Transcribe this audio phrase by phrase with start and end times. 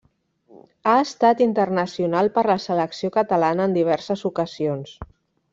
[0.85, 4.99] Ha estat internacional per la selecció catalana en diverses ocasions.